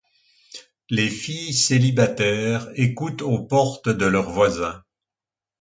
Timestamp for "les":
0.89-1.11